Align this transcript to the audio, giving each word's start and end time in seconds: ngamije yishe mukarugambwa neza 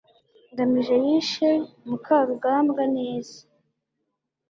ngamije 0.51 0.95
yishe 1.05 1.49
mukarugambwa 1.87 2.83
neza 2.95 3.37